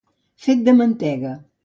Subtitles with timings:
[0.45, 1.35] Fet de mantega.